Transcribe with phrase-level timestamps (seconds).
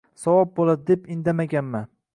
[0.21, 1.89] Savob bo`ladi, deb indamaganman